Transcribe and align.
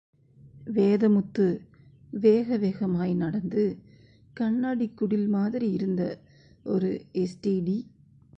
வேதமுத்து, 0.73 1.59
வேகவேகமாய் 2.21 3.15
நடந்து, 3.15 3.77
கண்ணாடிக் 4.33 4.97
குடில் 4.97 5.27
மாதிரி 5.27 5.71
இருந்த 5.71 6.19
ஒரு 6.63 7.05
எஸ்.டி.டி. 7.11 7.91